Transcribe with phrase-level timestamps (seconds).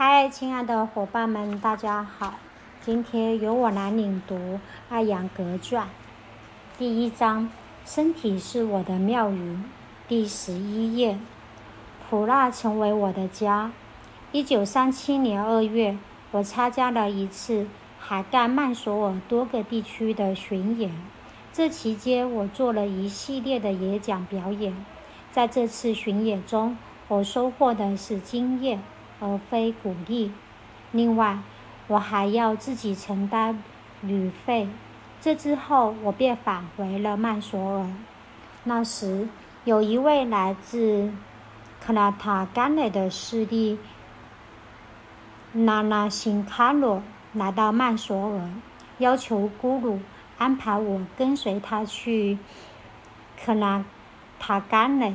[0.00, 2.34] 嗨，亲爱的伙伴们，大家好！
[2.80, 4.36] 今天由我来领读
[4.88, 5.86] 《艾扬格传》
[6.78, 7.50] 第一章：
[7.84, 9.58] 身体是我的庙宇。
[10.06, 11.18] 第十一页：
[12.08, 13.72] 普拉成为我的家。
[14.30, 15.98] 一九三七年二月，
[16.30, 17.66] 我参加了一次
[17.98, 20.92] 海盖曼索尔多个地区的巡演。
[21.52, 24.76] 这期间，我做了一系列的演讲表演。
[25.32, 26.78] 在这次巡演中，
[27.08, 28.80] 我收获的是经验。
[29.20, 30.32] 而非鼓励。
[30.92, 31.38] 另外，
[31.86, 33.62] 我还要自己承担
[34.00, 34.68] 旅费。
[35.20, 37.86] 这之后，我便返回了曼索尔。
[38.64, 39.28] 那时，
[39.64, 41.12] 有一位来自
[41.80, 43.78] 克拉塔甘雷的势力
[45.52, 48.50] 纳纳辛卡罗来到曼索尔，
[48.98, 49.98] 要求咕噜
[50.38, 52.38] 安排我跟随他去
[53.42, 53.84] 克拉
[54.38, 55.14] 塔甘雷。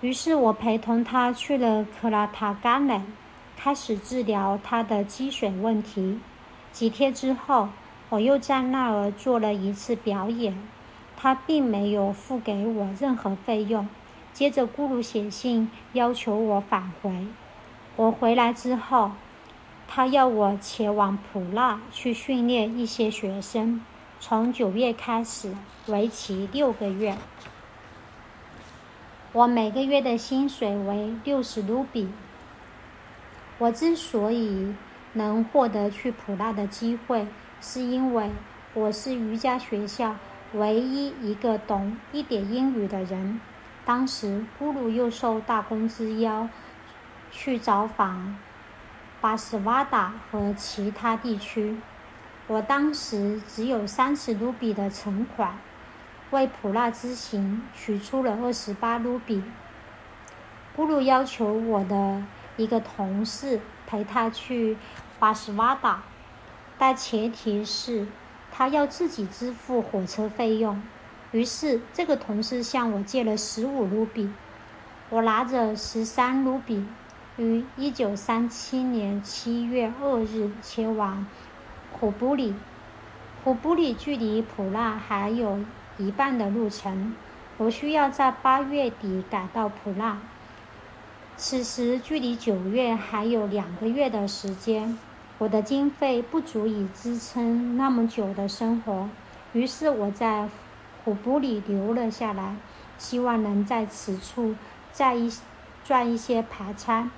[0.00, 3.02] 于是我陪同他去了克拉塔甘内，
[3.56, 6.20] 开始治疗他的积水问题。
[6.70, 7.70] 几天之后，
[8.10, 10.56] 我又在那儿做了一次表演。
[11.16, 13.88] 他并没有付给我任何费用。
[14.32, 17.26] 接着，咕噜写信要求我返回。
[17.96, 19.10] 我回来之后，
[19.88, 23.80] 他要我前往普拉去训练一些学生，
[24.20, 25.56] 从九月开始，
[25.88, 27.16] 为期六个月。
[29.34, 32.08] 我每个月的薪水为六十卢比。
[33.58, 34.74] 我之所以
[35.12, 37.26] 能获得去普拉的机会，
[37.60, 38.30] 是因为
[38.72, 40.16] 我是瑜伽学校
[40.54, 43.38] 唯一一个懂一点英语的人。
[43.84, 46.48] 当时，咕噜又受大公之邀
[47.30, 48.34] 去找访
[49.20, 51.76] 巴斯瓦达和其他地区。
[52.46, 55.58] 我当时只有三十卢比的存款。
[56.30, 59.42] 为普拉之行取出了二十八卢比。
[60.76, 62.22] 咕噜要求我的
[62.56, 64.76] 一个同事陪他去
[65.18, 66.02] 巴什瓦达，
[66.76, 68.06] 但前提是
[68.52, 70.80] 他要自己支付火车费用。
[71.32, 74.30] 于是，这个同事向我借了十五卢比。
[75.10, 76.86] 我拿着十三卢比，
[77.36, 81.26] 于一九三七年七月二日前往
[81.92, 82.54] 虎布里。
[83.42, 85.60] 虎布里距离普拉还有。
[85.98, 87.14] 一半的路程，
[87.56, 90.18] 我需要在八月底赶到普拉。
[91.36, 94.98] 此时距离九月还有两个月的时间，
[95.38, 99.08] 我的经费不足以支撑那么久的生活。
[99.52, 100.48] 于是我在
[101.04, 102.56] 虎布里留了下来，
[102.98, 104.56] 希望能在此处
[104.92, 105.32] 再一
[105.84, 107.10] 赚一些排餐，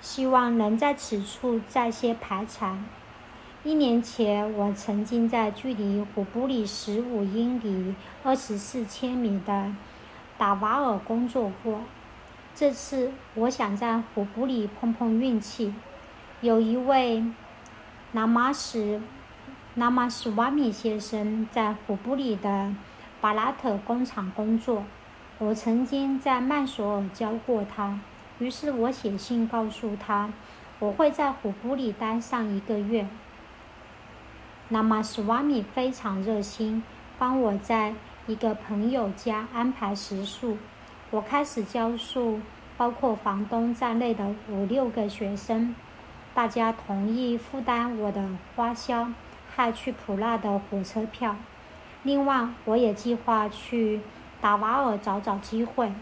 [0.00, 2.84] 希望能在此处再些排产。
[3.66, 9.74] 一年前，我曾经在距离胡布里十五英里（二十四千米）的
[10.36, 11.80] 达瓦尔工作过。
[12.54, 15.72] 这次，我想在胡布里碰碰运气。
[16.42, 17.24] 有一位
[18.12, 19.02] 拉马什
[19.76, 22.70] 拉马什瓦米先生在胡布里的
[23.22, 24.84] 巴拉特工厂工作，
[25.38, 27.98] 我曾经在曼索尔教过他。
[28.38, 30.30] 于是我写信告诉他，
[30.80, 33.06] 我会在胡布里待上一个月。
[34.68, 36.82] 那么，史瓦米非常热心，
[37.18, 37.94] 帮我在
[38.26, 40.56] 一个朋友家安排食宿。
[41.10, 42.40] 我开始教授，
[42.76, 45.74] 包括房东在内的五六个学生，
[46.32, 49.08] 大家同意负担我的花销，
[49.54, 51.36] 还去普拉的火车票。
[52.02, 54.00] 另外，我也计划去
[54.40, 55.92] 达瓦尔找找机会。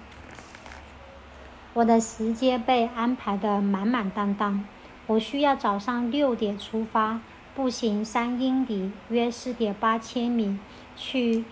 [1.74, 4.64] 我的时间被安排得满满当当，
[5.08, 7.20] 我需要早上六点出发。
[7.54, 10.58] 步行三英里，约四点八千米，
[10.96, 11.44] 去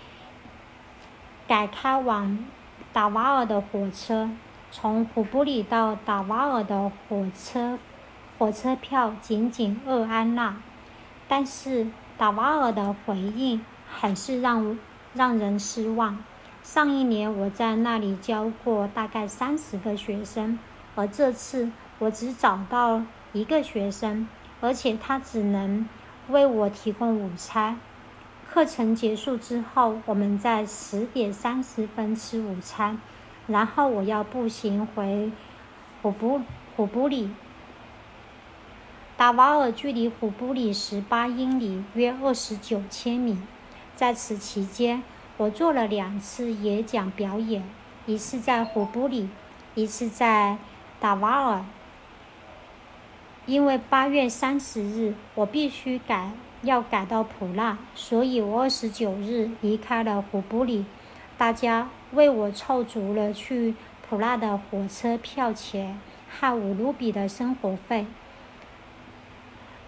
[1.47, 2.47] 改开往
[2.93, 4.31] 达瓦尔的火车。
[4.71, 7.79] 从普布里到达瓦尔的火车
[8.39, 10.63] 火车票仅仅二安娜，
[11.29, 14.79] 但是达瓦尔的回应很是让
[15.13, 16.25] 让人失望。
[16.63, 20.59] 上一年我在那里教过大概三十个学生，
[20.95, 23.03] 而这次我只找到
[23.33, 24.29] 一个学生。
[24.61, 25.89] 而且他只能
[26.29, 27.81] 为我提供午餐。
[28.49, 33.01] 课程结束之后，我们在十点三十分吃午餐，
[33.47, 35.31] 然后我要步行回
[36.03, 36.41] 虎布
[36.77, 37.31] 虎布里。
[39.17, 43.39] 达瓦尔距离虎布里十八英里，约二十九千米。
[43.95, 45.03] 在此期间，
[45.37, 47.63] 我做了两次演讲表演，
[48.07, 49.29] 一次在虎布里，
[49.75, 50.59] 一次在
[50.99, 51.65] 达瓦尔。
[53.47, 56.33] 因为八月三十日我必须赶
[56.63, 60.85] 要赶到普纳，所以我二十九日离开了胡布里。
[61.39, 63.75] 大家为我凑足了去
[64.09, 65.99] 普纳的火车票钱，
[66.29, 68.07] 和五卢比的生活费。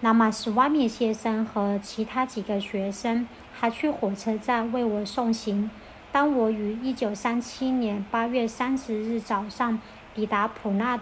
[0.00, 5.70] 那么，史瓦米先生和其他几个学生还去火车站为我送行。
[6.10, 9.78] 当我于1937年8月30日早上
[10.14, 11.00] 抵达普纳，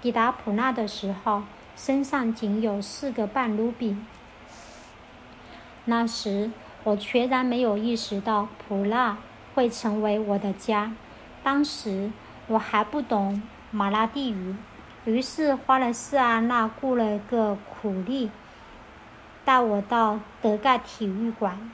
[0.00, 1.42] 抵达普纳的时候，
[1.76, 3.96] 身上仅有四个半卢比。
[5.84, 6.50] 那时，
[6.82, 9.18] 我全然没有意识到普纳
[9.54, 10.92] 会成为我的家。
[11.44, 12.10] 当时，
[12.48, 13.40] 我还不懂
[13.70, 14.56] 马拉地语。
[15.04, 18.30] 于是花了四阿纳雇了个苦力，
[19.44, 21.70] 带我到德盖体育馆。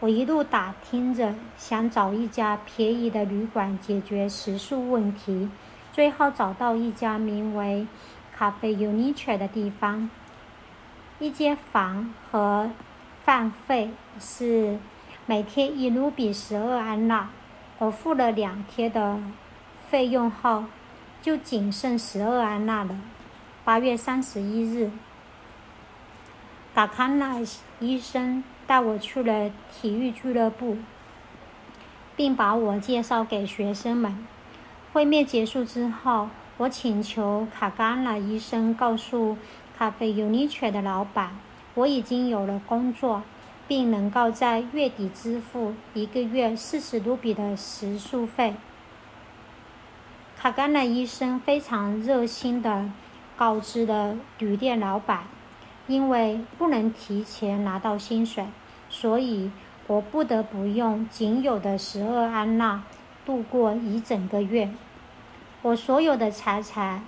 [0.00, 5.48] 我一路打听着，想找一家便宜的旅馆解决食宿问题。
[5.92, 7.86] 最后找到一家名为
[8.42, 10.10] “咖啡 Unique” 的地方，
[11.20, 12.72] 一间房和
[13.22, 14.80] 饭费是
[15.26, 17.30] 每天一卢比十二安娜。
[17.78, 19.20] 我付了两天的
[19.88, 20.64] 费用后。
[21.20, 22.98] 就仅剩十二安娜了。
[23.62, 24.90] 八月三十一日，
[26.74, 27.36] 达卡纳
[27.78, 30.78] 医生带我去了体育俱乐部，
[32.16, 34.26] 并把我介绍给学生们。
[34.92, 36.28] 会面结束之后，
[36.62, 39.36] 我请求卡甘纳医生告诉
[39.76, 41.36] 咖啡 Unique 的老板，
[41.74, 43.24] 我已经有了工作，
[43.66, 48.54] 并能够在月底支付一个月四十卢比的食宿费。
[50.38, 52.88] 卡甘纳医生非常热心地
[53.36, 55.24] 告知了旅店老板，
[55.88, 58.44] 因为不能提前拿到薪水，
[58.88, 59.50] 所以
[59.88, 62.84] 我不得不用仅有的十二安娜
[63.26, 64.70] 度过一整个月。
[65.62, 67.04] 我所有的财产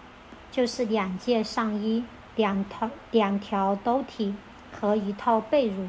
[0.50, 2.04] 就是两件上衣、
[2.36, 4.34] 两套两条兜体
[4.72, 5.88] 和一套被褥。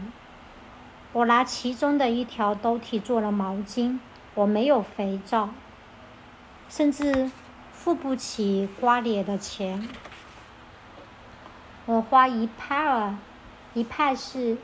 [1.14, 4.00] 我拿其中的一条兜体做了毛巾。
[4.34, 5.50] 我没有肥皂。
[6.68, 7.32] 甚至
[7.72, 9.88] 付不起刮脸的钱。
[11.86, 13.16] 我花一派尔，
[13.76, 14.58] 一派是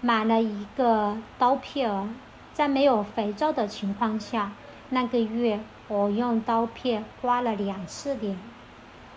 [0.00, 2.08] 买了一个刀片儿，
[2.54, 4.52] 在没有肥皂的情况下，
[4.90, 8.38] 那个月我用刀片刮了两次脸。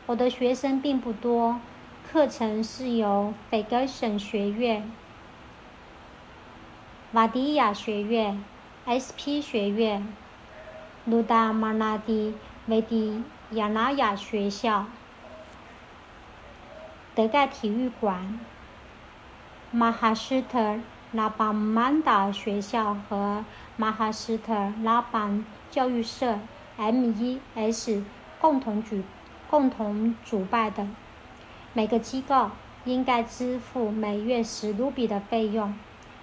[0.05, 1.59] 我的学生并不多，
[2.09, 4.91] 课程是由斐格森学院、
[7.13, 8.43] 瓦迪亚学院、
[8.85, 10.07] S.P 学院。
[11.05, 12.33] 卢达马拉蒂
[12.67, 14.85] 维迪亚拉亚学校、
[17.13, 18.39] 德盖体育馆、
[19.69, 20.79] 马哈斯特
[21.13, 23.45] 拉邦曼达学校和
[23.77, 26.39] 马哈斯特拉邦教育社
[26.77, 28.03] （M.E.S.）
[28.41, 29.03] 共同举
[29.47, 30.87] 共同主办的。
[31.73, 32.49] 每个机构
[32.85, 35.75] 应该支付每月十卢比的费用，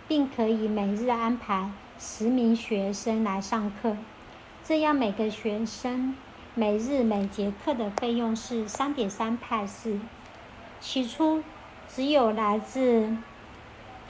[0.08, 3.96] 并可以每日安排十名学生来上课。
[4.64, 6.16] 这样，每个学生
[6.56, 10.00] 每日每节课的费用是三点三派斯。
[10.80, 11.44] 起初，
[11.88, 13.16] 只有来自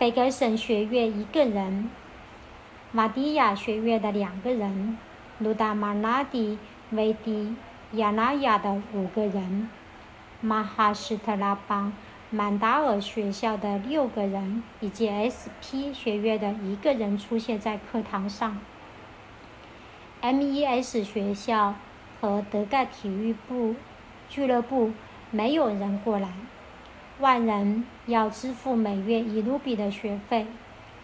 [0.00, 1.90] 斐格森学院一个人，
[2.90, 4.96] 马蒂亚学院的两个人，
[5.38, 6.58] 卢达马拉蒂
[6.92, 7.54] 维迪
[7.92, 9.68] 亚纳亚的五个人，
[10.40, 11.92] 马哈斯特拉邦
[12.30, 18.58] 曼达尔学校的六个人，以及 S.P 学院的一个人出现在课堂上。
[20.22, 21.74] M.E.S 学校
[22.22, 23.74] 和德盖体育部
[24.30, 24.92] 俱乐部
[25.30, 26.30] 没有人过来，
[27.20, 30.46] 万人要支付每月一卢比的学费。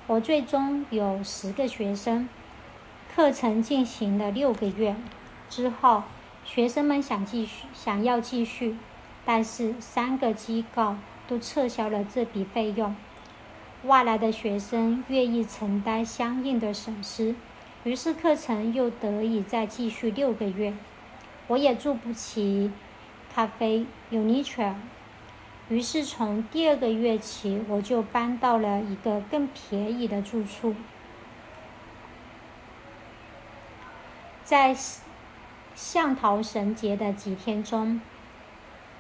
[0.07, 2.27] 我最终有十个学生，
[3.15, 4.97] 课程进行了六个月
[5.51, 6.05] 之后，
[6.43, 8.77] 学生们想继续，想要继续，
[9.27, 10.97] 但是三个机构
[11.29, 12.97] 都撤销了这笔费用。
[13.85, 17.35] 外来的学生愿意承担相应的损失。
[17.85, 20.73] 于是课程又得以再继续六个月。
[21.49, 22.73] 我也住不起
[23.33, 24.75] 咖啡 Unique，
[25.69, 30.75] 于是从第二个月起，我就搬到了一个更便宜的住处。
[34.45, 34.77] 在
[35.75, 38.01] 向桃神节的几天中，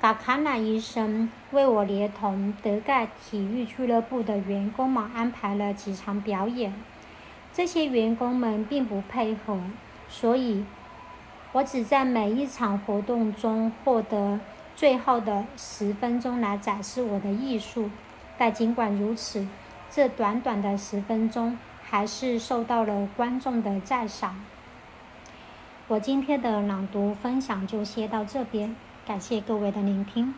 [0.00, 6.74] 嘎卡纳医生为我连同德盖体育俱乐部的员工们安排了几场表演。
[7.52, 9.58] 这些员工们并不配合，
[10.08, 10.64] 所以
[11.52, 14.40] 我只在每一场活动中获得
[14.76, 17.90] 最后的十分钟来展示我的艺术。
[18.38, 19.48] 但尽管如此，
[19.90, 24.44] 这短短的十分钟还是受到了观众的赞赏。
[25.88, 30.34] 我今天的朗读分享就先到这边，感谢各位的聆听。